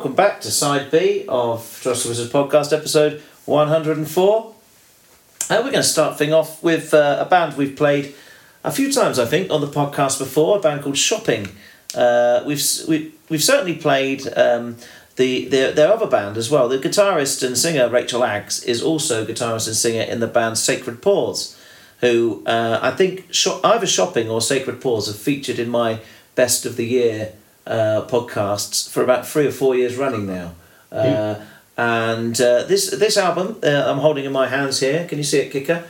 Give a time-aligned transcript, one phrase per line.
[0.00, 4.54] welcome back to side B of Trust the Wizards podcast, episode 104.
[5.50, 8.14] Uh, we're going to start thing off with uh, a band we've played
[8.64, 11.48] a few times, I think, on the podcast before, a band called Shopping.
[11.94, 14.78] Uh, we've, we, we've certainly played um,
[15.16, 16.66] the, the, their other band as well.
[16.66, 21.02] The guitarist and singer Rachel Aggs is also guitarist and singer in the band Sacred
[21.02, 21.60] Paws,
[22.00, 26.00] who uh, I think either Shopping or Sacred Paws have featured in my
[26.36, 27.34] Best of the Year
[27.70, 30.48] uh, podcasts for about three or four years running now.
[30.92, 31.34] Uh,
[31.80, 35.06] And uh, this this album uh, I'm holding in my hands here.
[35.08, 35.80] Can you see it, Kicker?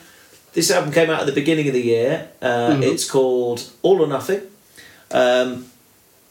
[0.52, 2.12] This album came out at the beginning of the year.
[2.42, 4.42] Uh, It's called All or Nothing,
[5.10, 5.48] um,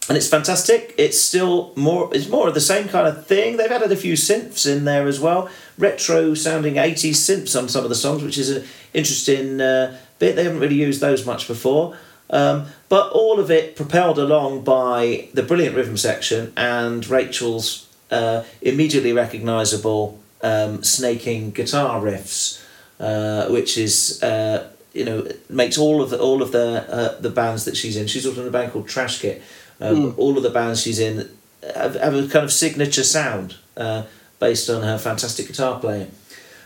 [0.07, 0.93] and it's fantastic.
[0.97, 2.09] It's still more.
[2.15, 3.57] It's more of the same kind of thing.
[3.57, 7.83] They've added a few synths in there as well, retro sounding '80s synths on some
[7.83, 10.35] of the songs, which is an interesting uh, bit.
[10.35, 11.95] They haven't really used those much before.
[12.29, 18.43] Um, but all of it propelled along by the brilliant rhythm section and Rachel's uh,
[18.61, 22.63] immediately recognisable um, snaking guitar riffs,
[22.99, 27.29] uh, which is uh, you know makes all of the all of the uh, the
[27.29, 28.07] bands that she's in.
[28.07, 29.41] She's also in a band called Trash Kit.
[29.81, 31.29] Um, All of the bands she's in
[31.75, 34.03] have, have a kind of signature sound uh,
[34.39, 36.11] based on her fantastic guitar playing.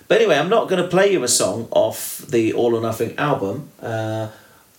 [0.07, 3.16] But anyway, I'm not going to play you a song off the All or Nothing
[3.17, 3.69] album.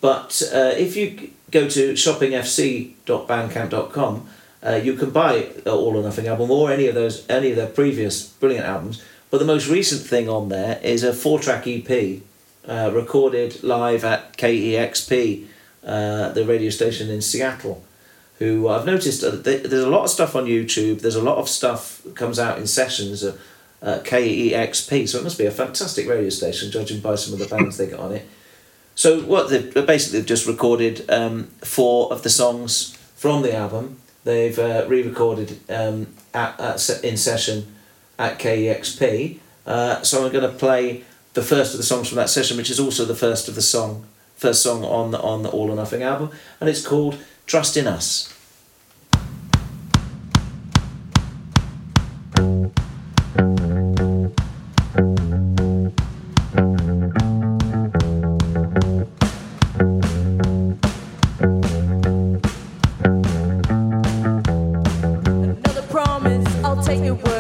[0.05, 4.29] But uh, if you go to shoppingfc.bandcamp.com,
[4.63, 7.69] uh, you can buy All or Nothing album or any of those any of their
[7.69, 9.03] previous brilliant albums.
[9.31, 12.21] But the most recent thing on there is a four track EP
[12.69, 15.47] uh, recorded live at KEXP,
[15.87, 17.83] uh, the radio station in Seattle.
[18.41, 21.01] Who I've noticed uh, th- there's a lot of stuff on YouTube.
[21.01, 23.39] There's a lot of stuff that comes out in sessions uh,
[23.81, 25.09] KEXP.
[25.09, 27.87] So it must be a fantastic radio station, judging by some of the bands they
[27.87, 28.29] got on it.
[28.95, 33.99] So what they've basically they've just recorded um, four of the songs from the album.
[34.25, 37.75] They've uh, re-recorded um, at, at in session
[38.19, 39.39] at KEXP.
[39.67, 42.71] Uh, so I'm going to play the first of the songs from that session, which
[42.71, 44.07] is also the first of the song,
[44.37, 46.31] first song on the on the All or Nothing album,
[46.61, 48.34] and it's called "Trust in Us."
[66.95, 67.34] Promise, I'll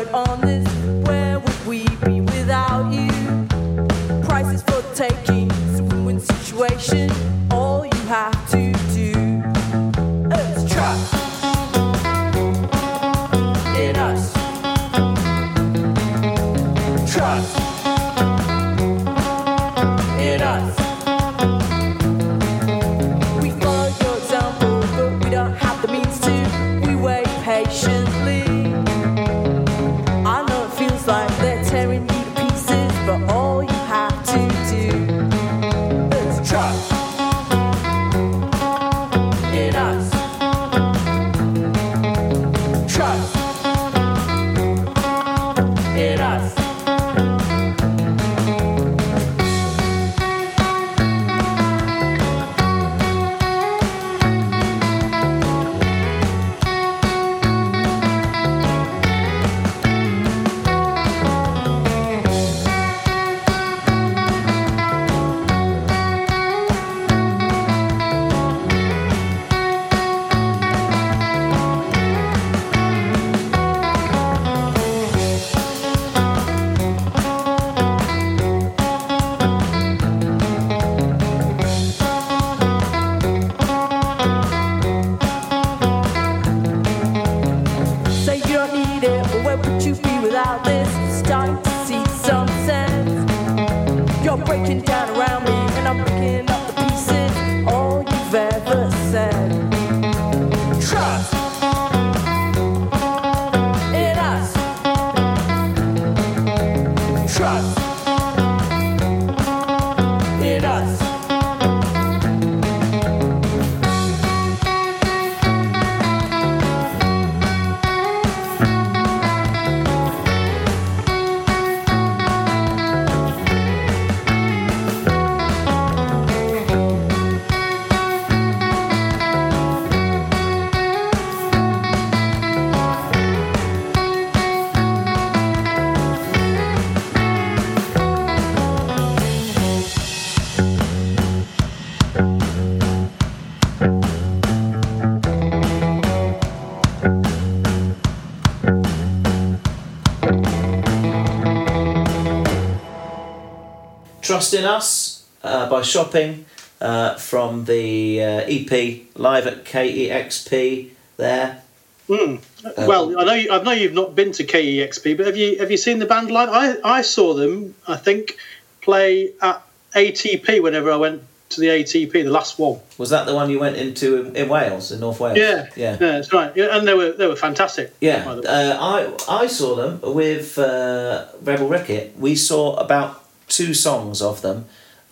[154.55, 156.47] in Us uh, by Shopping
[156.81, 161.63] uh, from the uh, EP live at KEXP there.
[162.09, 162.43] Mm.
[162.87, 165.71] well, I know you, I know you've not been to KEXP, but have you have
[165.71, 166.51] you seen the band live?
[166.51, 168.37] I, I saw them, I think,
[168.83, 169.63] play at
[169.95, 172.81] ATP whenever I went to the ATP, the last one.
[172.99, 175.39] Was that the one you went into in, in Wales, in North Wales?
[175.39, 176.55] Yeah, yeah, that's right.
[176.55, 177.95] Yeah, and they were they were fantastic.
[178.01, 178.49] Yeah, by the way.
[178.49, 182.17] uh, I I saw them with uh, Rebel Ricket.
[182.19, 184.67] We saw about two songs of them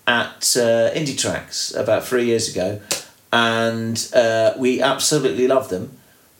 [0.07, 2.81] at uh, Indie Tracks about three years ago,
[3.33, 5.99] and uh, we absolutely loved them.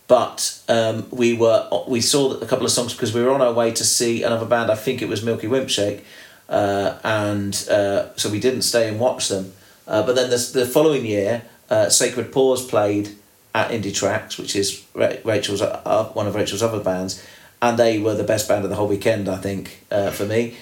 [0.09, 3.53] But um, we were we saw a couple of songs because we were on our
[3.53, 4.71] way to see another band.
[4.71, 6.03] I think it was Milky Wimpshake,
[6.49, 9.53] uh, and uh, so we didn't stay and watch them.
[9.87, 13.17] Uh, but then the the following year, uh, Sacred Paws played
[13.55, 17.25] at Indie Tracks, which is Rachel's one of Rachel's other bands,
[17.63, 19.29] and they were the best band of the whole weekend.
[19.29, 20.57] I think for me.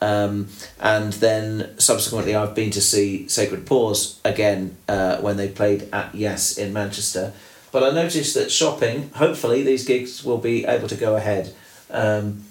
[0.00, 0.48] Um,
[0.80, 6.14] and then subsequently, I've been to see Sacred Paws again uh, when they played at
[6.14, 7.32] Yes in Manchester.
[7.70, 11.54] But I noticed that shopping, hopefully, these gigs will be able to go ahead.
[11.90, 12.44] Um,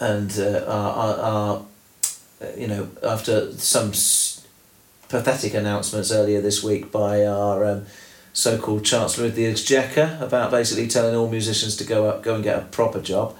[0.00, 1.62] and uh, are, are, are,
[2.56, 4.46] you know, after some s-
[5.08, 7.86] pathetic announcements earlier this week by our um,
[8.32, 12.44] so-called Chancellor of the Exchequer about basically telling all musicians to go up, go and
[12.44, 13.36] get a proper job.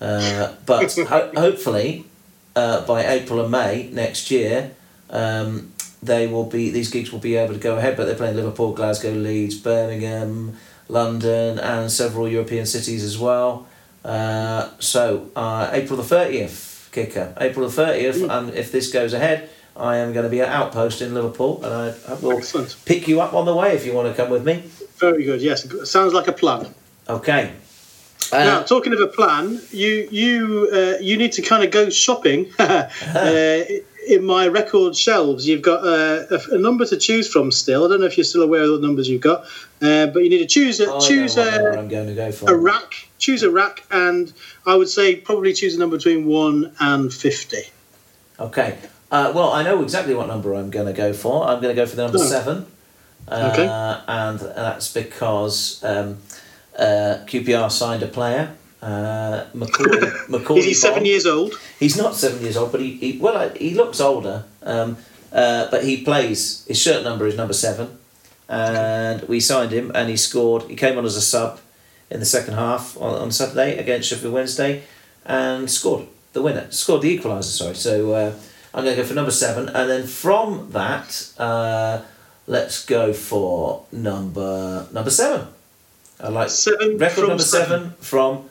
[0.00, 2.04] Uh, but ho- hopefully,
[2.56, 4.72] uh, by April and May next year,
[5.10, 5.72] um,
[6.02, 7.96] they will be these gigs will be able to go ahead.
[7.96, 10.56] But they're playing Liverpool, Glasgow, Leeds, Birmingham,
[10.88, 13.66] London, and several European cities as well.
[14.04, 19.48] Uh, so uh, April the thirtieth kicker, April the thirtieth, and if this goes ahead,
[19.76, 22.76] I am going to be at Outpost in Liverpool, and I, I will Excellent.
[22.84, 24.62] pick you up on the way if you want to come with me.
[24.98, 25.40] Very good.
[25.40, 26.72] Yes, sounds like a plan.
[27.08, 27.50] Okay.
[28.34, 31.88] Uh, now, talking of a plan, you you uh, you need to kind of go
[31.90, 32.50] shopping.
[32.58, 33.64] uh,
[34.06, 37.50] in my record shelves, you've got uh, a, a number to choose from.
[37.50, 39.44] Still, I don't know if you're still aware of the numbers you've got,
[39.80, 42.52] uh, but you need to choose a choose a, I'm going to go for.
[42.52, 43.08] a rack.
[43.18, 44.30] Choose a rack, and
[44.66, 47.62] I would say probably choose a number between one and fifty.
[48.38, 48.76] Okay.
[49.10, 51.46] Uh, well, I know exactly what number I'm going to go for.
[51.46, 52.22] I'm going to go for the number Oh.
[52.26, 52.66] seven.
[53.28, 53.66] Uh, Okay.
[54.08, 56.18] And that's because um,
[56.78, 58.54] uh, QPR signed a player.
[58.82, 61.06] Uh, Is he seven Bond.
[61.06, 61.54] years old?
[61.80, 64.44] He's not seven years old, but he, he well, uh, he looks older.
[64.62, 64.98] Um,
[65.32, 66.64] uh, but he plays.
[66.66, 67.98] His shirt number is number seven,
[68.48, 70.64] and we signed him, and he scored.
[70.64, 71.60] He came on as a sub
[72.10, 74.82] in the second half on, on Saturday against Sheffield Wednesday,
[75.24, 76.70] and scored the winner.
[76.70, 77.44] Scored the equaliser.
[77.44, 77.74] Sorry.
[77.74, 78.34] So uh,
[78.74, 82.02] I'm going to go for number seven, and then from that, uh,
[82.46, 85.48] let's go for number number seven.
[86.20, 87.68] I like Seven record number seven.
[87.68, 88.48] seven from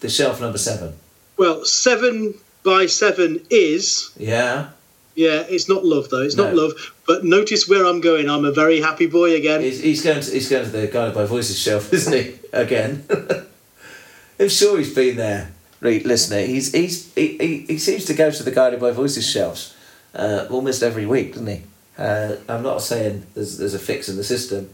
[0.00, 0.94] the shelf number seven.
[1.36, 4.68] Well, seven by seven is Yeah.
[5.14, 5.44] yeah.
[5.48, 6.22] It's not love though.
[6.22, 6.72] It's not love.
[7.06, 8.28] But notice where I'm going.
[8.28, 9.60] I'm a very happy boy again.
[9.60, 12.38] He's, he's going to he's going to the Guided by Voices shelf, isn't he?
[12.52, 13.04] Again.
[14.40, 15.50] I'm sure he's been there.
[15.80, 19.28] Re- Listener, he's he's he, he, he seems to go to the Guided by Voices
[19.28, 19.74] shelves
[20.14, 21.62] uh, almost every week, doesn't he?
[21.98, 24.70] Uh, I'm not saying there's there's a fix in the system,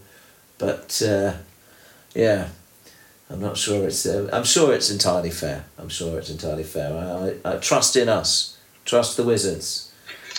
[0.58, 1.34] but uh,
[2.14, 2.48] yeah,
[3.28, 5.64] I'm not sure it's uh, I'm sure it's entirely fair.
[5.78, 6.92] I'm sure it's entirely fair.
[7.44, 9.92] I, I, I trust in us, trust the Wizards,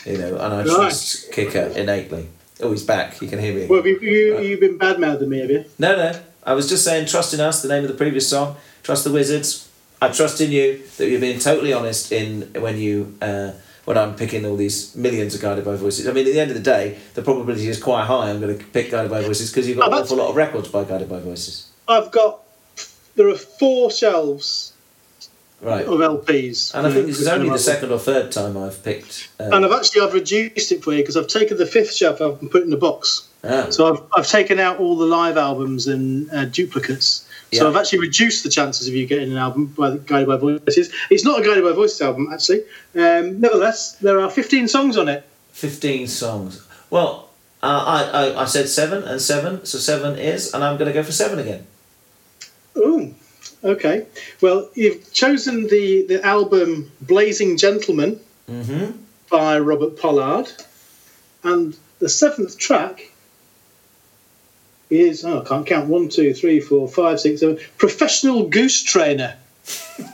[0.06, 0.66] you know, and I Right.
[0.68, 2.28] trust Kicker innately.
[2.62, 3.22] Oh, he's back.
[3.22, 3.66] You can hear me.
[3.66, 5.66] Well, have you, you, you've been bad mouthing me, have you?
[5.80, 6.20] No, no.
[6.44, 8.56] I was just saying, trust in us, the name of the previous song.
[8.84, 9.68] Trust the Wizards.
[10.02, 13.52] I trust in you that you're being totally honest in when you uh,
[13.86, 16.08] when I'm picking all these millions of guided by voices.
[16.08, 18.30] I mean, at the end of the day, the probability is quite high.
[18.30, 20.36] I'm going to pick guided by voices because you've got Oh, an awful lot of
[20.36, 21.68] records by guided by voices.
[21.88, 22.40] I've got.
[23.16, 24.71] There are four shelves
[25.62, 25.86] Right.
[25.86, 26.74] of LPs.
[26.74, 29.30] And I think this is only the second or third time I've picked.
[29.40, 32.40] Uh, I've actually I've reduced it for you because I've taken the fifth shelf I've
[32.50, 33.28] put it in the box.
[33.44, 37.28] ah, So I've, I've taken out all the live albums and uh, duplicates.
[37.54, 37.70] So Yeah.
[37.70, 40.92] I've actually reduced the chances of you getting an album by Guided by Voices.
[41.12, 42.62] It's not a Guided by Voices album actually.
[42.96, 45.24] Um, nevertheless, there are 15 songs on it.
[45.52, 46.66] 15 songs.
[46.90, 47.30] Well,
[47.62, 50.94] uh, I, I, I said seven and seven, so seven is, and I'm going to
[50.94, 51.68] go for seven again.
[52.78, 53.14] Ooh,
[53.64, 54.06] okay.
[54.42, 58.98] Well, you've chosen the the album Blazing Gentlemen Mm-hmm.
[59.30, 60.52] by Robert Pollard,
[61.44, 63.10] and the seventh track
[64.90, 69.38] is oh I can't count one two three four five six seven Professional Goose Trainer.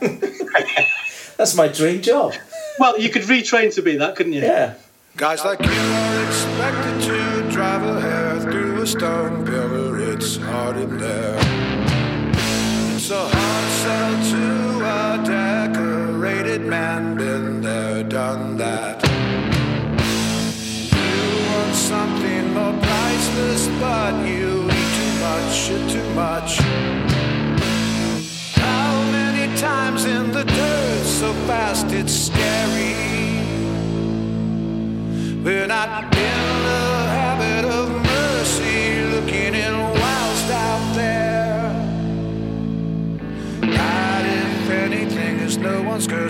[1.36, 2.34] That's my dream job.
[2.78, 4.42] Well, you could retrain to be that, couldn't you?
[4.42, 4.74] Yeah.
[5.16, 9.98] Guys like you are expected to drive a hair through a stone pillar.
[10.12, 11.57] It's hard in there.
[13.08, 14.44] It's a hard sell to
[14.84, 17.16] a decorated man.
[17.16, 19.02] Been there, done that.
[20.92, 26.58] You want something more priceless, but you eat too much, eat too much.
[28.60, 32.92] How many times in the dirt so fast it's scary?
[35.42, 36.17] We're not.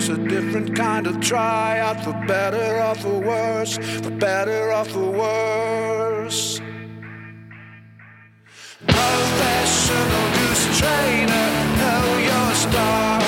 [0.09, 6.59] A different kind of tryout, for better or for worse, for better or for worse.
[8.87, 13.18] Professional goose trainer, know your star,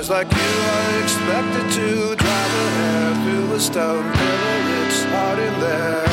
[0.00, 0.08] clean.
[0.08, 4.86] Guys like you are expected to drive a hair through a stone pillar.
[4.86, 6.06] It's hot in there.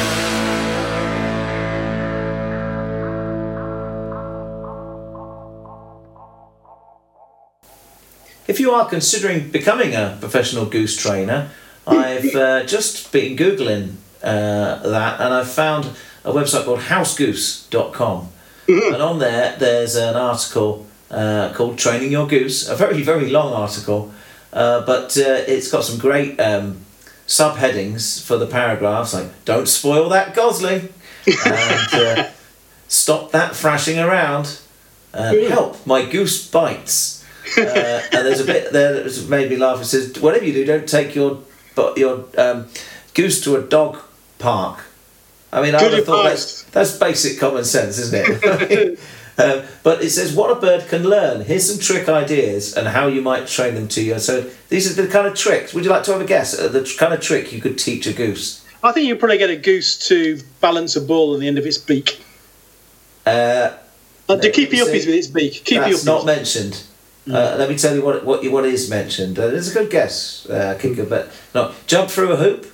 [8.47, 11.49] If you are considering becoming a professional goose trainer,
[11.85, 15.85] I've uh, just been Googling uh, that and I've found
[16.23, 18.29] a website called housegoose.com.
[18.67, 23.53] and on there, there's an article uh, called Training Your Goose, a very, very long
[23.53, 24.11] article,
[24.53, 26.81] uh, but uh, it's got some great um,
[27.27, 30.89] subheadings for the paragraphs like Don't spoil that Gosling,
[31.25, 32.29] and uh,
[32.87, 34.59] Stop that thrashing around,
[35.13, 37.25] and Help, my goose bites.
[37.57, 39.81] uh, and there's a bit there that made me laugh.
[39.81, 41.39] It says, "Whatever you do, don't take your
[41.75, 42.67] but your um,
[43.13, 43.97] goose to a dog
[44.39, 44.85] park."
[45.51, 48.99] I mean, I would have thought that's that's basic common sense, isn't it?
[49.37, 51.41] um, but it says what a bird can learn.
[51.45, 54.19] Here's some trick ideas and how you might train them to you.
[54.19, 55.73] So these are the kind of tricks.
[55.73, 58.07] Would you like to have a guess at the kind of trick you could teach
[58.07, 58.65] a goose?
[58.83, 61.65] I think you'd probably get a goose to balance a ball on the end of
[61.65, 62.21] its beak.
[63.25, 63.71] Uh,
[64.29, 65.53] Uh, to keep you uppies with its beak.
[65.63, 66.83] Keep you that's not mentioned.
[67.29, 69.37] Uh, let me tell you what what what is mentioned.
[69.39, 71.71] Uh, it's a good guess, uh, Kicker, but no.
[71.85, 72.65] Jump through a hoop.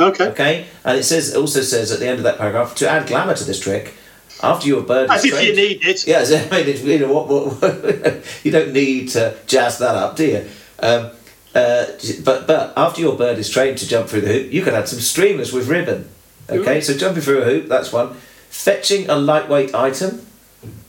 [0.00, 0.26] okay.
[0.28, 3.06] Okay, and it says it also says at the end of that paragraph to add
[3.06, 3.94] glamour to this trick.
[4.42, 6.06] After your bird As is if you trained- need it.
[6.06, 9.94] Yeah, so, I mean, it's, you know what, what, you don't need to jazz that
[9.94, 10.46] up, do you?
[10.80, 11.10] Um,
[11.54, 11.84] uh,
[12.24, 14.88] but but after your bird is trained to jump through the hoop, you can add
[14.88, 16.08] some streamers with ribbon.
[16.50, 18.14] Okay, so jumping through a hoop, that's one.
[18.50, 20.26] Fetching a lightweight item.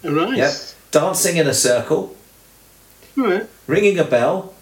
[0.03, 0.37] Right.
[0.37, 0.53] Yep.
[0.91, 2.15] Dancing in a circle.
[3.15, 3.47] Right.
[3.67, 4.53] Ringing a bell,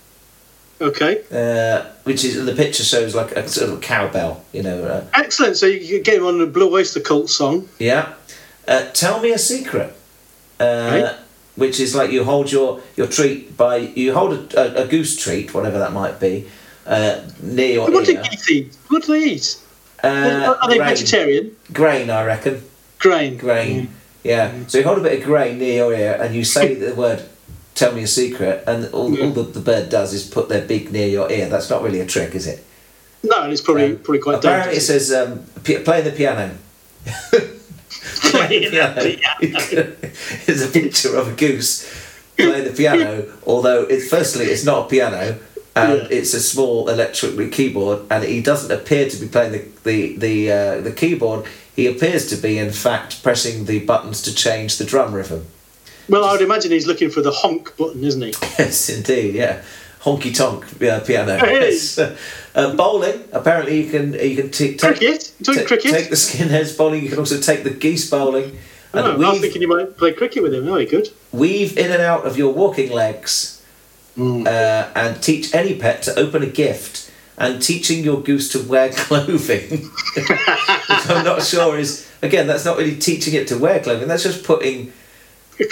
[0.79, 1.21] Okay.
[1.31, 4.43] uh, which is the picture shows like a sort of cowbell.
[4.53, 4.83] You know.
[4.83, 5.55] Uh, Excellent.
[5.57, 7.69] So you get him on the Blue Oyster Cult song.
[7.79, 8.13] Yeah.
[8.71, 9.93] Uh, tell me a secret.
[10.59, 10.63] Uh,
[11.03, 11.15] Right.
[11.55, 15.17] Which is like you hold your, your treat by you hold a, a, a goose
[15.21, 16.47] treat, whatever that might be,
[16.87, 18.77] uh, near your What do geese eat?
[18.87, 19.59] What do they eat?
[20.01, 20.89] Uh, Are they grain.
[20.89, 21.55] vegetarian?
[21.73, 22.63] Grain, I reckon.
[22.99, 23.37] Grain.
[23.37, 23.89] Grain.
[24.23, 24.53] Yeah.
[24.67, 27.21] So you hold a bit of grain near your ear and you say the word,
[27.75, 29.25] "Tell me a secret," and all, Yeah.
[29.25, 31.49] all the, the bird does is put their beak near your ear.
[31.49, 32.63] That's not really a trick, is it?
[33.23, 36.51] No, and it's probably Um, probably quite Apparently, it says um, p- playing the piano.
[38.21, 39.01] Playing piano.
[39.01, 41.85] It's a picture of a goose
[42.37, 43.25] playing the piano.
[43.45, 45.37] Although it's firstly it's not a piano,
[45.75, 46.07] and Yeah.
[46.09, 50.51] it's a small electric keyboard, and he doesn't appear to be playing the the the
[50.51, 51.45] uh, the keyboard.
[51.75, 55.45] He appears to be, in fact, pressing the buttons to change the drum rhythm.
[56.09, 58.33] Well, I would imagine he's looking for the honk button, isn't he?
[58.59, 59.61] Yes, indeed, yeah.
[60.01, 61.37] Honky tonk uh, piano.
[61.37, 61.69] Hey.
[61.71, 61.97] Yes.
[62.53, 63.23] Uh, bowling.
[63.31, 65.31] Apparently, you can you can t- take Cricket?
[65.43, 65.91] Ta- cricket?
[65.91, 67.01] Take the skinheads bowling.
[67.03, 68.57] You can also take the geese bowling.
[68.93, 70.67] And Oh, I was thinking you might play cricket with him.
[70.67, 71.09] Oh, good.
[71.31, 73.61] weave in and out of your walking legs,
[74.17, 74.45] Mm.
[74.45, 77.09] uh, and teach any pet to open a gift.
[77.37, 82.45] And teaching your goose to wear clothing, which I'm not sure is again.
[82.45, 84.07] That's not really teaching it to wear clothing.
[84.09, 84.91] That's just putting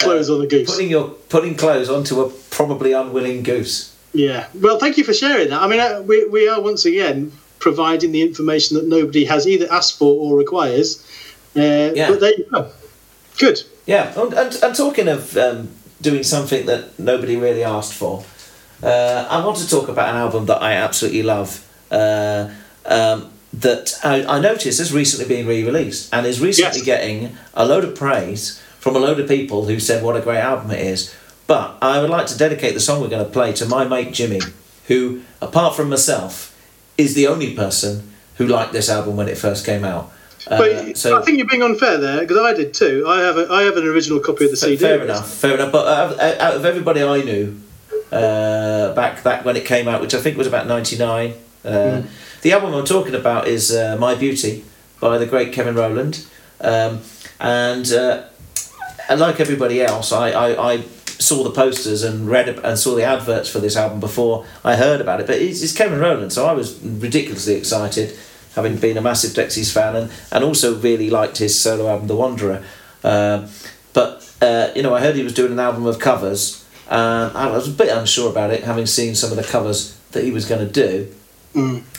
[0.00, 0.68] Clothes on the goose.
[0.70, 3.94] putting your putting clothes onto a probably unwilling goose.
[4.12, 4.46] Yeah.
[4.54, 5.62] Well, thank you for sharing that.
[5.62, 9.70] I mean, uh, we, we are once again providing the information that nobody has either
[9.70, 11.04] asked for or requires.
[11.56, 12.10] Uh, Yeah.
[12.10, 12.70] But there you go.
[13.38, 13.62] Good.
[13.86, 15.68] Yeah, and, and, and talking of um,
[16.00, 18.24] doing something that nobody really asked for,
[18.82, 21.66] uh, I want to talk about an album that I absolutely love.
[21.90, 22.50] Uh,
[22.86, 26.86] um, that I, I noticed has recently been re-released and is recently Yes.
[26.86, 30.38] getting a load of praise from a load of people who said what a great
[30.38, 31.12] album it is.
[31.50, 34.12] But I would like to dedicate the song we're going to play to my mate
[34.12, 34.38] Jimmy,
[34.86, 36.56] who, apart from myself,
[36.96, 40.12] is the only person who liked this album when it first came out.
[40.46, 43.04] Uh, But so I think you're being unfair there because I did too.
[43.08, 44.76] I have a, I have an original copy of the CD.
[44.76, 45.72] fair enough, fair enough.
[45.72, 47.60] But out of, out of everybody I knew
[48.12, 52.02] uh, back back when it came out, which I think was about ninety nine, uh,
[52.42, 54.64] the album I'm talking about is uh, My Beauty
[55.00, 56.24] by the great Kevin Rowland,
[56.60, 57.00] um,
[57.40, 58.22] and uh,
[59.08, 60.84] and like everybody else, I, I, I
[61.20, 65.00] saw the posters and read and saw the adverts for this album before I heard
[65.00, 65.26] about it.
[65.26, 68.18] But it's, it's Kevin Rowland, so I was ridiculously excited,
[68.54, 72.16] having been a massive Dexys fan and, and also really liked his solo album, The
[72.16, 72.64] Wanderer.
[73.04, 73.48] Um
[73.92, 77.50] but uh, you know, I heard he was doing an album of covers, and I
[77.50, 80.46] was a bit unsure about it, having seen some of the covers that he was
[80.46, 81.12] going to do.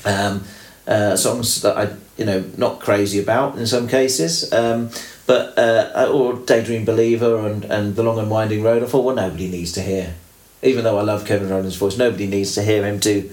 [0.06, 0.44] Um,
[0.88, 4.54] uh, songs that I, you know, not crazy about in some cases.
[4.54, 4.92] Um,
[5.25, 8.84] but uh, or Daydream Believer and, and The Long and Winding Road.
[8.84, 10.13] I thought, well, nobody needs to hear.
[10.62, 13.32] Even though I love Kevin Rowland's voice, nobody needs to hear him do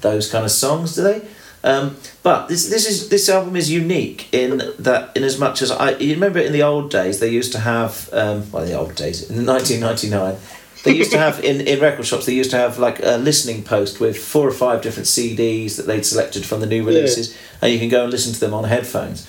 [0.00, 1.20] those kind of songs, do they?
[1.62, 5.70] Um, but this this is this album is unique in that in as much as
[5.70, 8.94] I you remember in the old days they used to have um, well the old
[8.94, 10.36] days in nineteen ninety nine
[10.84, 13.62] they used to have in, in record shops they used to have like a listening
[13.62, 17.72] post with four or five different CDs that they'd selected from the new releases and
[17.72, 19.28] you can go and listen to them on headphones.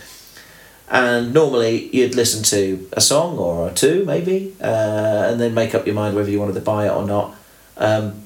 [0.88, 5.86] And normally you'd listen to a song or two maybe uh, and then make up
[5.86, 7.36] your mind whether you wanted to buy it or not.
[7.78, 8.22] Um,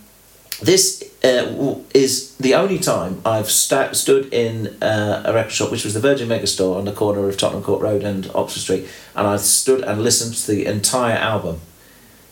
[0.62, 5.86] this uh, is the only time I've sta- stood in uh, a record shop, which
[5.86, 9.26] was the Virgin Megastore on the corner of Tottenham Court Road and Oxford Street, and
[9.26, 11.62] I stood and listened to the entire album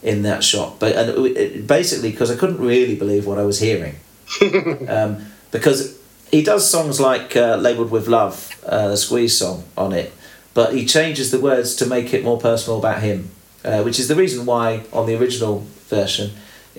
[0.02, 0.80] in that shop.
[0.80, 3.96] But and it, it, basically because I couldn't really believe what I was hearing,
[4.88, 6.00] um, because
[6.32, 10.14] he does songs like uh, "Labeled with Love," uh, the Squeeze song on it,
[10.54, 13.30] but he changes the words to make it more personal about him,
[13.64, 16.32] uh, which is the reason why on the original version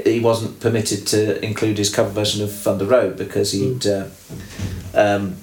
[0.04, 4.06] he wasn't permitted to include his cover version of Thunder Road because he'd uh,
[4.94, 5.36] um,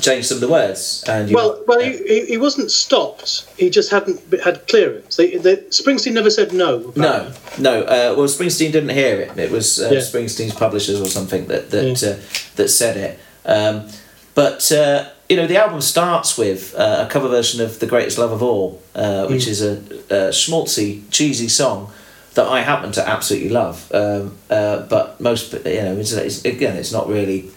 [0.00, 1.04] changed some of the words.
[1.08, 3.46] And you Well, well, he, he, he wasn't stopped.
[3.56, 5.16] He just hadn't had clearance.
[5.16, 6.92] They, they, Springsteen never said no.
[6.96, 7.82] no, no.
[7.82, 9.36] Uh, well, Springsteen didn't hear it.
[9.38, 10.00] It was uh, Yeah.
[10.00, 12.20] Springsteen's publishers or something that that uh,
[12.56, 13.18] that said it.
[13.46, 13.88] Um,
[14.34, 18.18] but uh, you know, the album starts with uh, a cover version of "The Greatest
[18.18, 19.72] Love of All," uh, which is a,
[20.10, 21.92] a schmaltzy, cheesy song
[22.34, 23.90] that I happen to absolutely love.
[23.94, 27.50] Um, uh, but most, you know, it's, it's, again, it's not really.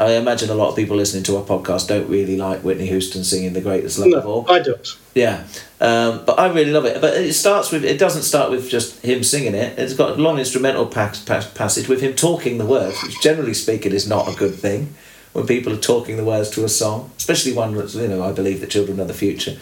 [0.00, 3.22] I imagine a lot of people listening to our podcast don't really like Whitney Houston
[3.22, 4.96] singing "The Greatest Love of All." I don't.
[5.14, 5.44] Yeah,
[5.80, 7.00] um, but I really love it.
[7.00, 9.78] But it starts with it doesn't start with just him singing it.
[9.78, 13.54] It's got a long instrumental pas- pas- passage with him talking the words, which generally
[13.54, 14.94] speaking is not a good thing
[15.32, 18.32] when people are talking the words to a song, especially one that's you know I
[18.32, 19.56] believe that children are the future.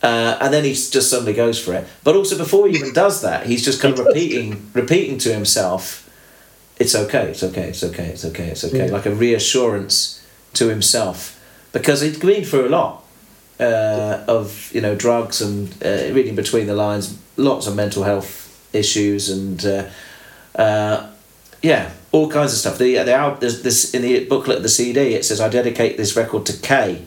[0.00, 1.86] Uh, and then he just suddenly goes for it.
[2.04, 6.07] But also before he even does that, he's just kind of repeating repeating to himself,
[6.78, 8.92] "It's okay, it's okay, it's okay, it's okay, it's okay," Yeah.
[8.92, 10.20] like a reassurance
[10.54, 11.38] to himself
[11.72, 13.04] because he'd been through a lot
[13.60, 18.46] uh, of you know drugs and uh, reading between the lines, lots of mental health
[18.72, 19.84] issues and uh,
[20.54, 21.08] uh,
[21.62, 22.78] yeah, all kinds of stuff.
[22.78, 25.14] The the al- there's this in the booklet of the CD.
[25.14, 27.04] It says I dedicate this record to K.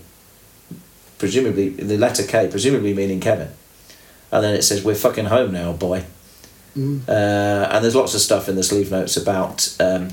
[1.18, 3.50] Presumably the letter K, presumably meaning Kevin,
[4.32, 6.04] and then it says we're fucking home now, boy.
[6.78, 9.76] Uh, and there's lots of stuff in the sleeve notes about.
[9.80, 10.10] Um,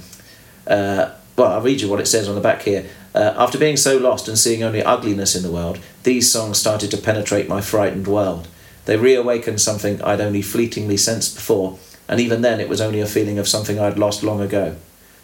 [0.66, 2.86] uh, well, I'll read you what it says on the back here.
[3.14, 6.90] Uh, After being so lost and seeing only ugliness in the world, these songs started
[6.90, 8.48] to penetrate my frightened world.
[8.86, 13.06] They reawakened something I'd only fleetingly sensed before, and even then it was only a
[13.06, 14.76] feeling of something I'd lost long ago.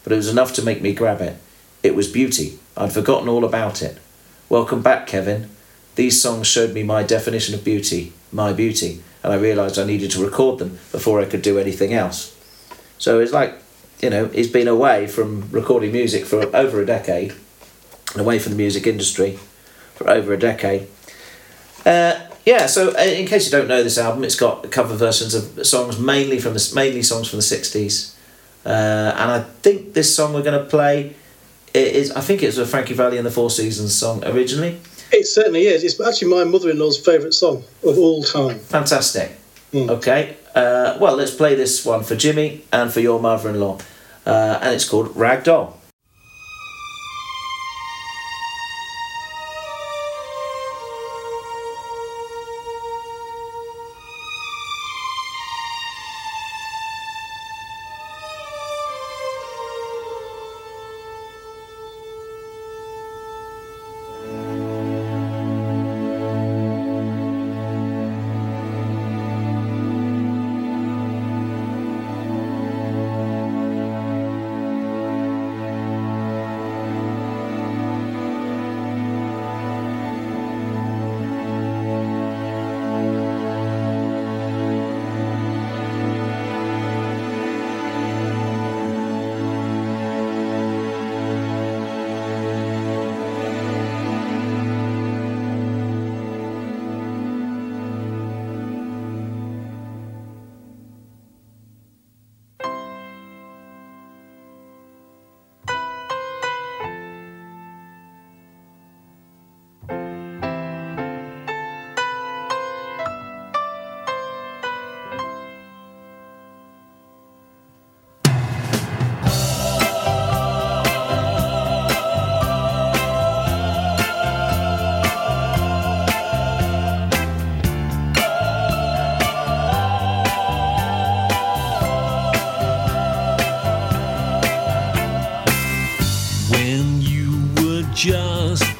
[0.03, 1.37] But it was enough to make me grab it.
[1.83, 2.59] It was beauty.
[2.77, 3.97] I'd forgotten all about it.
[4.49, 5.49] Welcome back, Kevin.
[5.95, 10.11] These songs showed me my definition of beauty, my beauty, and I realised I needed
[10.11, 12.35] to record them before I could do anything else.
[12.99, 13.55] So it's like,
[13.99, 17.33] you know, he's been away from recording music for over a decade,
[18.11, 19.39] and away from the music industry
[19.95, 20.87] for over a decade.
[21.87, 25.33] Uh, yeah, so uh, in case you don't know this album, it's got cover versions
[25.33, 28.15] of songs mainly from the mainly songs from the sixties,
[28.63, 28.69] uh,
[29.17, 31.15] and I think this song we're going to play
[31.73, 34.79] is I think it's a Frankie Valli and the Four Seasons song originally.
[35.11, 35.83] It certainly is.
[35.83, 38.59] It's actually my mother-in-law's favourite song of all time.
[38.59, 39.31] Fantastic.
[39.73, 39.89] Mm.
[39.89, 43.79] Okay, uh, well let's play this one for Jimmy and for your mother-in-law,
[44.25, 45.73] uh, and it's called Ragdoll.
[45.73, 45.84] Ragdoll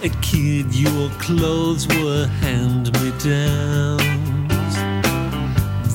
[0.06, 4.76] a kid, your clothes were hand me downs.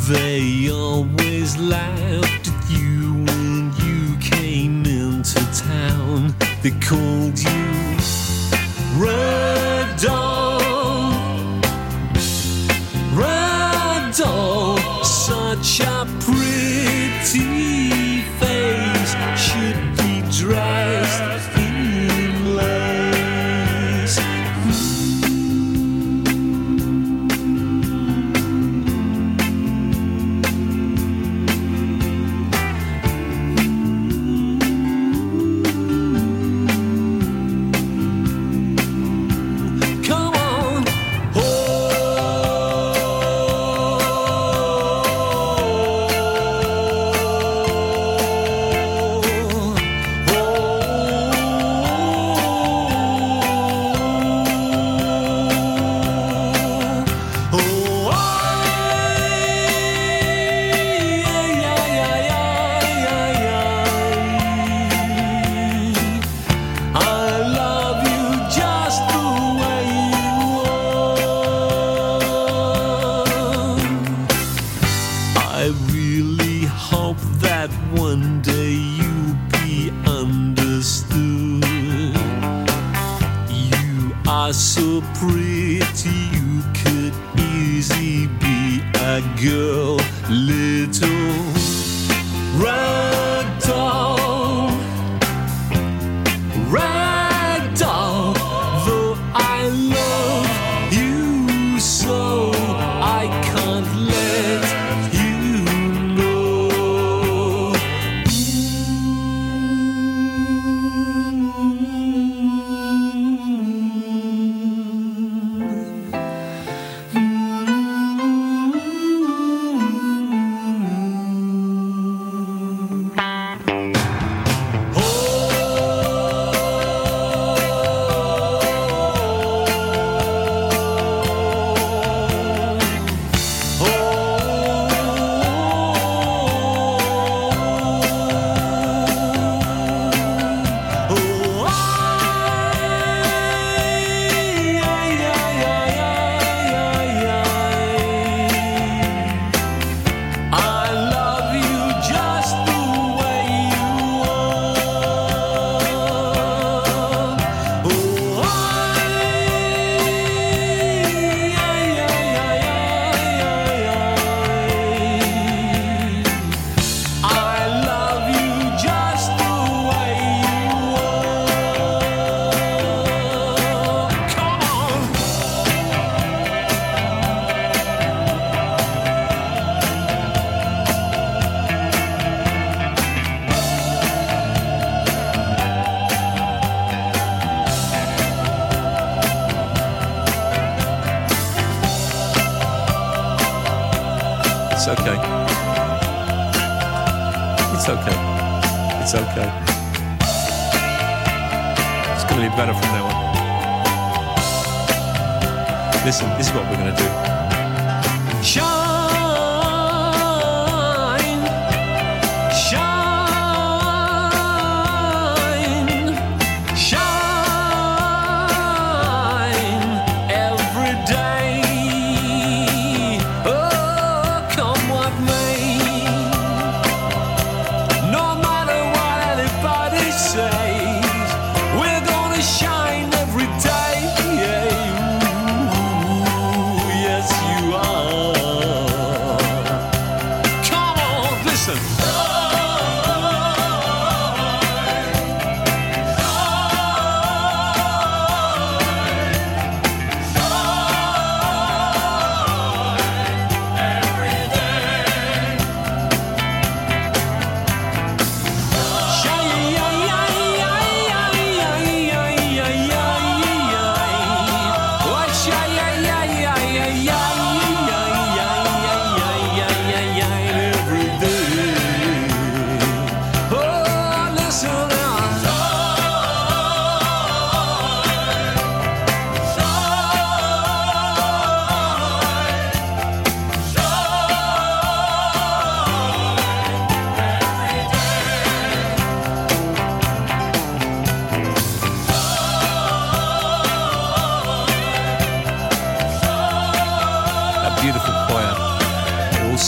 [0.08, 6.34] They always laughed at you when you came into town.
[6.62, 7.66] They called you.
[8.98, 9.29] Run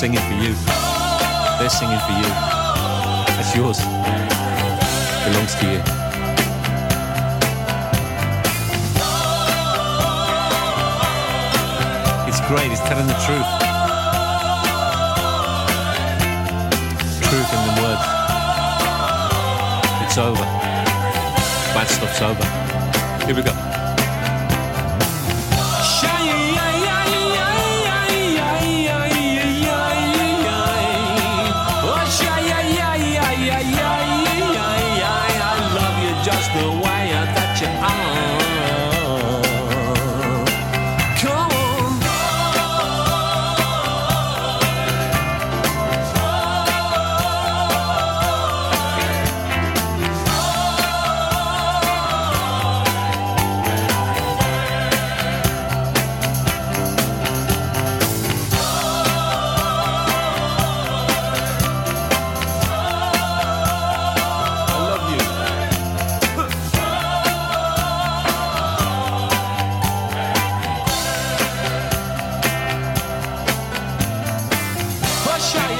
[0.02, 0.52] singing for you.
[1.60, 2.26] They're singing for you.
[3.38, 3.78] It's yours.
[5.22, 5.78] Belongs to you.
[12.26, 12.72] It's great.
[12.72, 13.48] It's telling the truth.
[17.28, 18.06] Truth in the words.
[20.02, 20.46] It's over.
[21.74, 23.24] Bad stuff's over.
[23.24, 23.71] Here we go.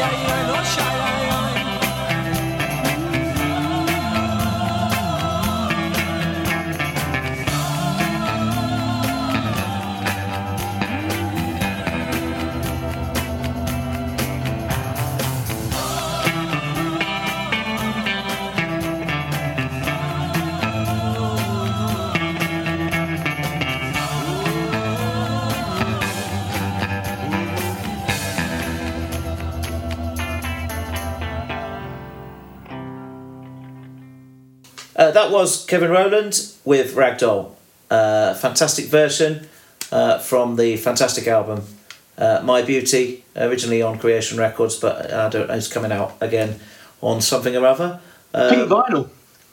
[0.04, 0.91] Uh,
[35.12, 37.52] that was Kevin Rowland with Ragdoll.
[37.90, 39.46] Uh, fantastic version
[39.90, 41.62] uh, from the fantastic album
[42.18, 46.58] uh, My Beauty, originally on Creation Records, but I don't know, it's coming out again
[47.00, 48.00] on something or other.
[48.32, 49.08] Pink Um, vinyl.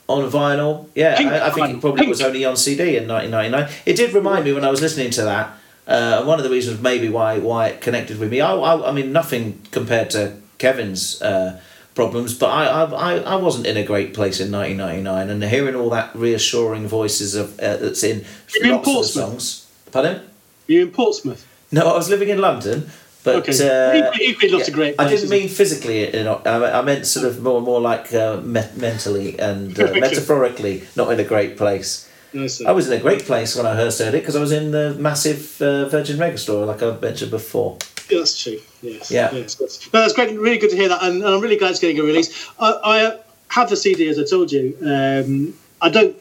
[0.08, 2.10] on vinyl, yeah, Pink I, I think it probably pink.
[2.10, 3.70] was only on CD in 1999.
[3.86, 5.52] It did remind me when I was listening to that.
[5.88, 8.40] Uh, one of the reasons maybe why why it connected with me.
[8.42, 11.60] I, I, I mean nothing compared to Kevin's uh,
[12.00, 15.90] problems, but I, I, I, wasn't in a great place in 1999, and hearing all
[15.90, 18.24] that reassuring voices of uh, that's in
[18.56, 19.68] You lots of the songs.
[19.92, 20.22] Pardon?
[20.68, 21.46] You in Portsmouth?
[21.74, 22.90] No, I was living in London,
[23.26, 23.52] but Okay.
[23.68, 24.12] uh,
[24.56, 26.00] lots of great I didn't mean physically.
[26.16, 29.92] You know, I, I meant sort of more more like uh, me- mentally and uh,
[30.06, 31.92] metaphorically, not in a great place.
[32.32, 32.70] Sir.
[32.70, 34.72] I was in a great place when I first heard it because I was in
[34.72, 37.78] the massive uh, Virgin Megastore, like I mentioned before.
[38.10, 38.60] That's true.
[38.82, 39.12] Yes.
[39.12, 39.32] Yeah.
[39.34, 39.56] Yes.
[39.56, 40.38] That's, no, that's great.
[40.38, 42.50] Really good to hear that, and, and I'm really glad it's getting a release.
[42.60, 43.18] I, I uh,
[43.50, 44.78] have the CD, as I told you.
[44.82, 46.16] Um, I don't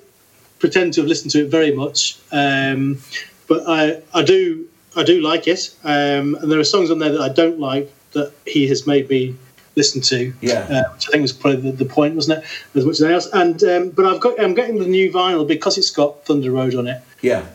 [0.59, 2.98] pretend to have listened to it very much, um,
[3.46, 5.74] but I, I do, I do like it.
[5.85, 9.09] Um, and there are songs on there that I don't like that he has made
[9.09, 9.37] me
[9.77, 10.33] listen to.
[10.40, 10.66] Yeah.
[10.70, 12.51] Uh, which I think was probably the, the point, wasn't it?
[12.74, 13.29] As much as anything else.
[13.33, 16.74] And um, but I've got, I'm getting the new vinyl because it's got Thunder Road
[16.74, 17.46] on it Yeah,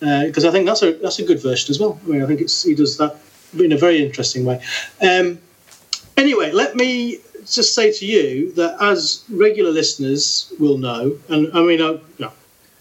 [0.00, 2.00] because I think that's a that's a good version as well.
[2.04, 3.16] I mean, I think it's he does that
[3.58, 4.60] in a very interesting way.
[5.00, 5.38] Um,
[6.16, 11.62] anyway, let me just say to you that as regular listeners will know, and I
[11.62, 12.30] mean, uh, no,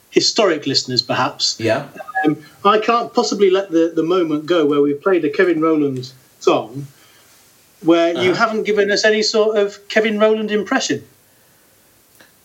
[0.09, 1.87] historic listeners perhaps, yeah,
[2.25, 6.11] um, I can't possibly let the, the moment go where we played a Kevin Rowland
[6.39, 6.87] song
[7.81, 8.33] where you Uh-huh.
[8.33, 11.03] haven't given us any sort of Kevin Rowland impression.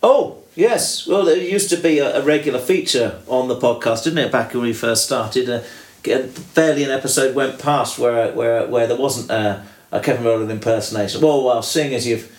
[0.03, 1.07] Oh, yes.
[1.07, 4.53] Well, it used to be a, a regular feature on the podcast, didn't it, back
[4.53, 5.49] when we first started?
[5.49, 5.63] Uh,
[6.03, 11.21] barely an episode went past where where, where there wasn't a, a Kevin Rowland impersonation.
[11.21, 12.31] Well, well, seeing as you've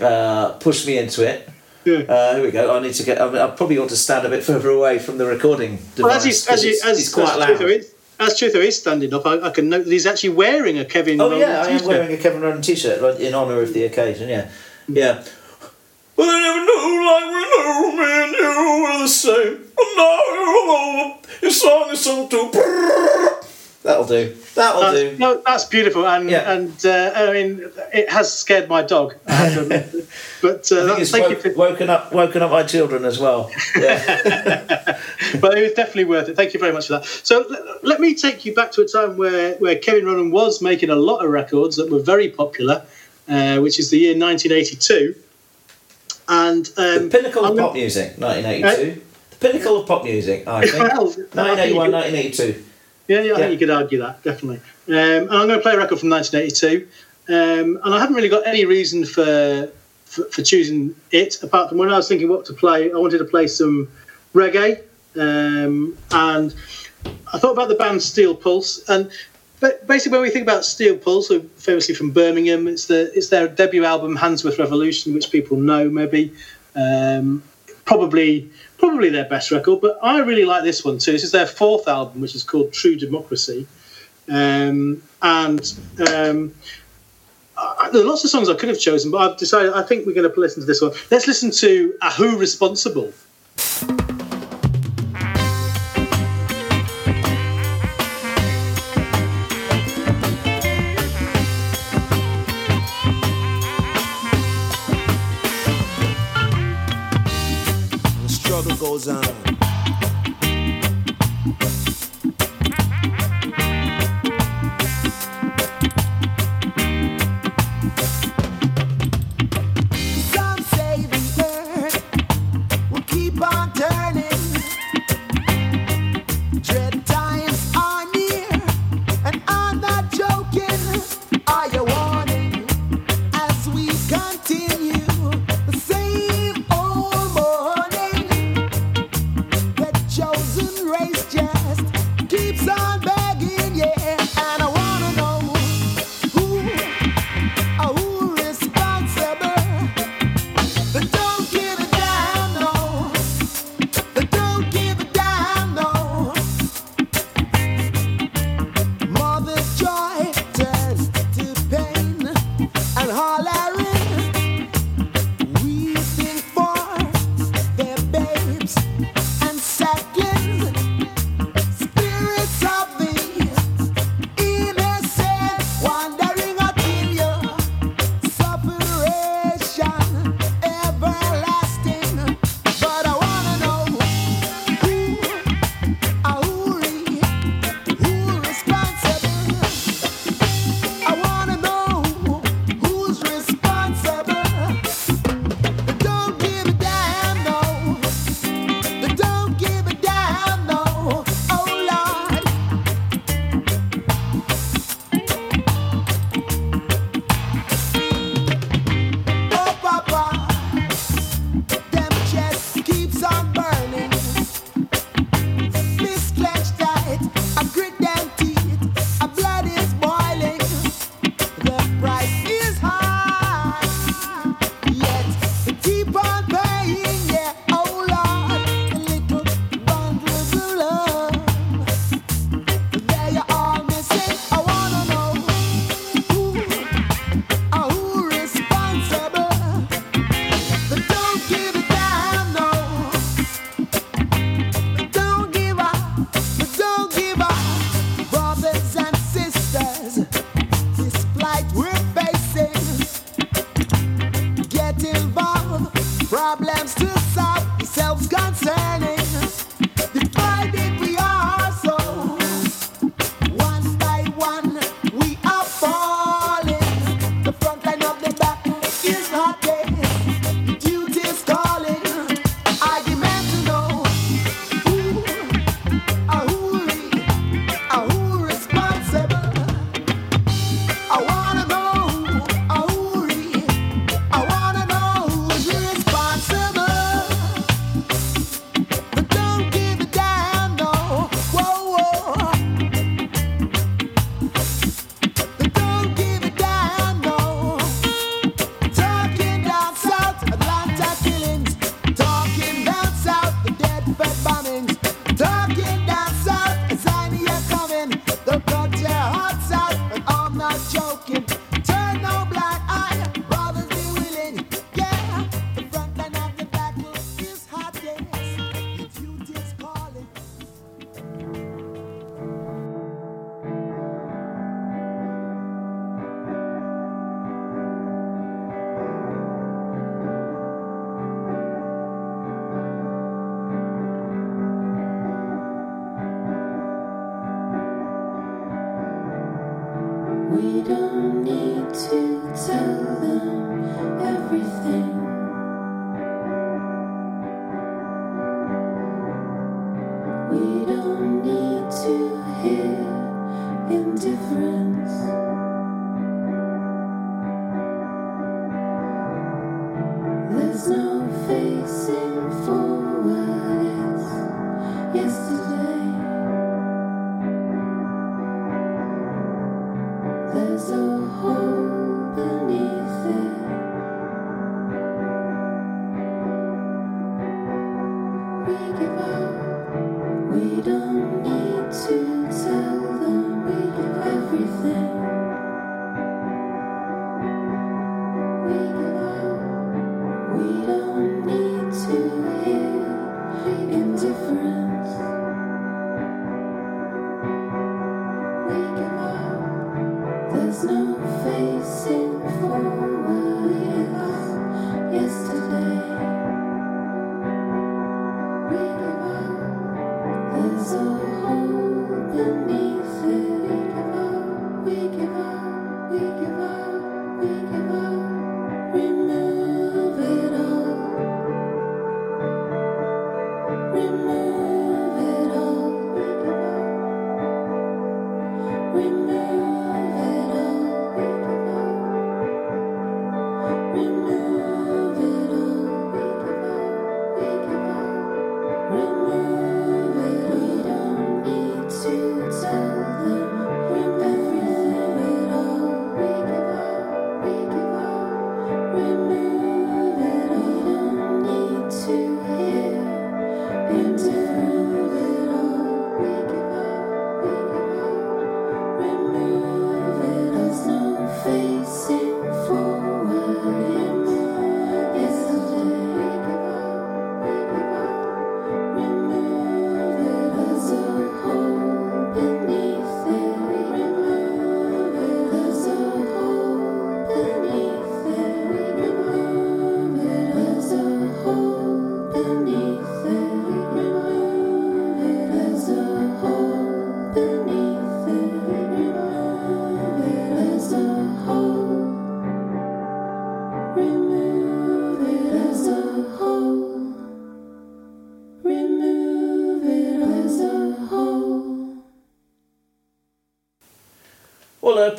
[0.00, 1.48] uh, pushed me into it,
[1.84, 1.98] Yeah.
[2.08, 2.76] uh, here we go.
[2.76, 3.20] I need to get.
[3.20, 5.98] I, mean, I probably ought to stand a bit further away from the recording device.
[5.98, 7.48] Well, as, he, 'cause as, he, as, it's quite as loud.
[7.58, 10.78] Truther is, as Truther is standing up, I, I can note that he's actually wearing
[10.78, 11.88] a Kevin Oh Rowland yeah, I am t-shirt.
[11.88, 14.28] wearing a Kevin Rowland t-shirt in honour of the occasion.
[14.28, 14.50] Yeah,
[14.88, 15.24] yeah.
[16.16, 19.69] Well, I never knew like we know, me and you were the same.
[19.80, 21.18] But now you're all over.
[21.42, 22.50] Your song is sung to.
[23.82, 24.36] That'll do.
[24.54, 25.16] That'll Uh, do.
[25.18, 26.52] no, that's beautiful, and Yeah.
[26.52, 27.64] and uh, I mean,
[27.94, 29.14] it has scared my dog.
[29.26, 29.86] I have to admit.
[30.42, 32.62] but uh, I think that- it's thank woke, you for, woken up, woken up my
[32.64, 33.50] children as well.
[33.76, 34.98] Yeah.
[35.40, 36.36] but it was definitely worth it.
[36.36, 37.06] Thank you very much for that.
[37.06, 40.60] So let, let me take you back to a time where where Kevin Rowland was
[40.60, 42.82] making a lot of records that were very popular,
[43.30, 45.14] uh, which is the year 1982.
[46.28, 49.00] And um, the pinnacle of I'm pop music, 1982
[49.40, 50.78] pinnacle of pop music, I think.
[50.78, 52.64] well, 1981, 1982.
[53.08, 53.36] Yeah, yeah, I yeah.
[53.36, 54.60] think you could argue that, definitely.
[54.88, 56.86] Um, and I'm going to play a record from 1982.
[57.28, 59.70] Um, and I haven't really got any reason for,
[60.04, 63.18] for, for choosing it, apart from when I was thinking what to play, I wanted
[63.18, 63.88] to play some
[64.34, 64.82] reggae.
[65.16, 66.54] Um, and
[67.32, 68.88] I thought about the band Steel Pulse.
[68.88, 69.10] And
[69.58, 73.28] but basically, when we think about Steel Pulse, who famously from Birmingham, it's the it's
[73.28, 76.32] their debut album, Handsworth Revolution, which people know maybe.
[76.74, 77.42] Um,
[77.84, 78.48] probably
[78.80, 81.12] probably their best record, but I really like this one too.
[81.12, 83.66] This is their fourth album, which is called True Democracy.
[84.28, 86.54] Um, and um,
[87.56, 90.06] I, there are lots of songs I could have chosen, but I've decided I think
[90.06, 90.92] we're going to listen to this one.
[91.10, 93.12] Let's listen to Who Responsible.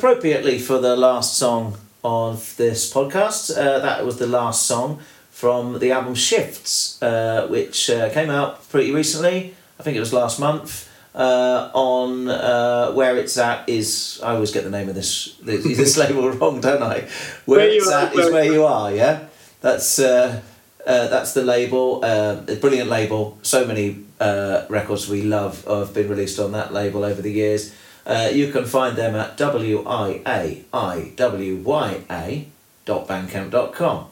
[0.02, 4.98] Appropriately for the last song of this podcast, uh, that was the last song
[5.30, 9.54] from the album Shifts, uh, which uh, came out pretty recently.
[9.78, 10.88] I think it was last month.
[11.14, 15.62] Uh, on uh, where it's at is I always get the name of this this,
[15.76, 17.06] this label wrong, don't I?
[17.44, 18.92] Where, Where it's at is where- you are.
[18.92, 19.28] Yeah,
[19.60, 20.40] that's uh,
[20.84, 22.00] uh, that's the label.
[22.02, 23.38] Uh, a brilliant label.
[23.42, 27.72] So many uh, records we love have been released on that label over the years.
[28.04, 32.46] Uh, you can find them at w i a i w y a
[32.84, 34.06] dot bandcamp dot com.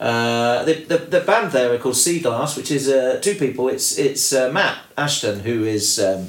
[0.00, 3.68] Uh, the, the the band there are called Sea Glass, which is uh, two people.
[3.68, 6.26] It's it's uh, Matt Ashton who is um,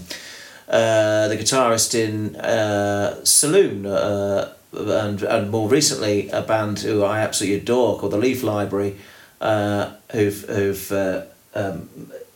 [0.69, 7.19] uh, the guitarist in uh, Saloon, uh, and and more recently a band who I
[7.21, 8.97] absolutely adore called the Leaf Library,
[9.41, 10.91] who've who've
[11.55, 11.89] um,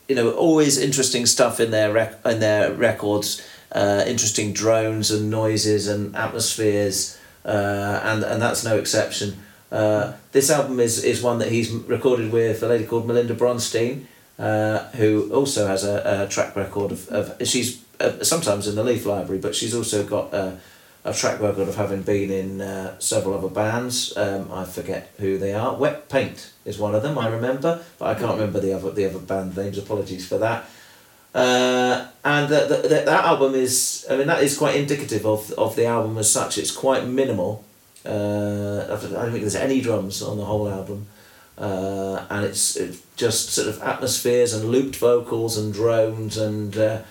[0.08, 5.30] you know always interesting stuff in their rec- in their records, uh, interesting drones and
[5.30, 9.38] noises and atmospheres, uh, and and that's no exception.
[9.72, 14.05] Uh, this album is, is one that he's recorded with a lady called Melinda Bronstein,
[14.39, 18.84] uh, who also has a, a track record of, of she's uh, sometimes in the
[18.84, 20.57] Leaf Library, but she's also got a,
[21.03, 24.15] a track record of having been in uh, several other bands.
[24.15, 25.76] Um, I forget who they are.
[25.76, 27.18] Wet Paint is one of them.
[27.18, 29.78] I remember, but I can't remember the other the other band names.
[29.78, 30.65] Apologies for that.
[31.38, 35.75] Uh, and the, the, that album is, I mean, that is quite indicative of, of
[35.75, 36.57] the album as such.
[36.57, 37.63] It's quite minimal.
[38.03, 41.07] Uh, I don't think there's any drums on the whole album.
[41.57, 47.01] Uh, and it's, it's just sort of atmospheres and looped vocals and drones and uh,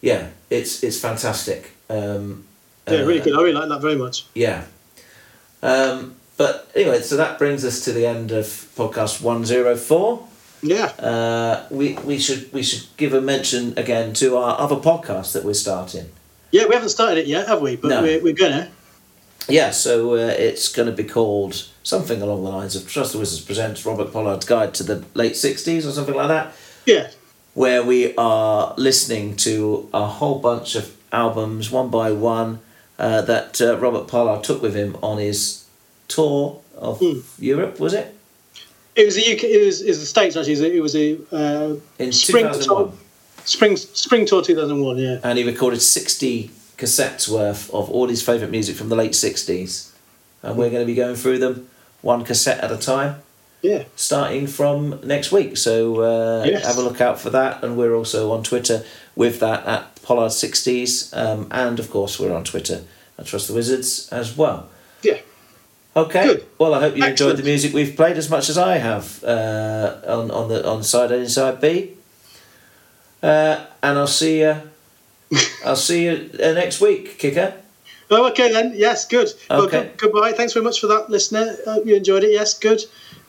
[0.00, 1.72] yeah, it's it's fantastic.
[1.90, 2.44] Um,
[2.86, 3.34] Yeah, really uh, good.
[3.34, 4.26] I really like that very much.
[4.34, 4.64] yeah.
[5.62, 8.46] Um, but anyway, so that brings us to the end of
[8.76, 10.27] podcast one zero four.
[10.62, 10.86] Yeah.
[10.86, 15.44] Uh, we we should we should give a mention again to our other podcast that
[15.44, 16.06] we're starting.
[16.50, 17.76] Yeah, we haven't started it yet, have we?
[17.76, 18.02] But No.
[18.02, 18.70] we're, we're gonna.
[19.48, 23.18] Yeah, so uh, it's going to be called something along the lines of Trust the
[23.18, 26.52] Wizards presents Robert Pollard's Guide to the Late Sixties or something like that,
[26.84, 27.08] Yeah.
[27.54, 32.58] where we are listening to a whole bunch of albums one by one
[32.98, 35.64] uh, that uh, Robert Pollard took with him on his
[36.08, 37.20] tour of Hmm.
[37.38, 37.80] Europe.
[37.80, 38.14] Was it
[38.98, 39.44] It was the UK.
[39.44, 40.76] It was, it was the States actually.
[40.76, 42.84] It was a uh, in spring two thousand one?
[42.86, 42.92] tour.
[43.44, 44.98] Spring spring tour two thousand one.
[44.98, 45.20] Yeah.
[45.22, 49.92] and he recorded 60 cassettes worth of all his favourite music from the late 60s.
[50.42, 51.68] And we're going to be going through them
[52.02, 53.22] one cassette at a time,
[53.62, 53.84] Yeah.
[53.96, 55.56] starting from next week.
[55.56, 56.66] So uh, Yes.
[56.66, 57.62] have a look out for that.
[57.64, 58.84] And we're also on Twitter
[59.16, 61.16] with that at Pollard60s.
[61.16, 62.82] Um, and of course, we're on Twitter
[63.18, 64.68] at Trust the Wizards as well.
[65.98, 66.24] Okay.
[66.26, 66.46] Good.
[66.58, 69.96] Well, I hope you enjoyed the music we've played as much as I have uh,
[70.06, 71.94] on on the on side A and side B.
[73.22, 74.54] Uh, and I'll see you.
[75.64, 77.52] I'll see you uh, next week, Kicker.
[78.10, 78.72] Oh, okay then.
[78.76, 79.28] Yes, good.
[79.50, 79.82] Well, Okay.
[79.82, 80.32] good, goodbye.
[80.32, 81.56] Thanks very much for that, listener.
[81.66, 82.32] Hope you enjoyed it.
[82.32, 82.80] Yes, good.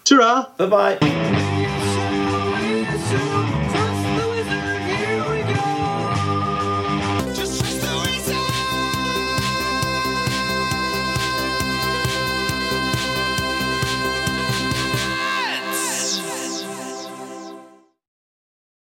[0.05, 0.45] Ta-ra!
[0.57, 1.28] Bye bye.